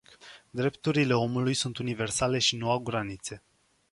Drepturile 0.53 1.13
omului 1.13 1.53
sunt 1.53 1.77
universale 1.77 2.39
și 2.39 2.57
nu 2.57 2.69
au 2.71 2.79
granițe. 2.79 3.43